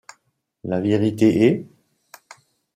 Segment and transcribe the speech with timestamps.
[0.63, 1.67] La vérité est.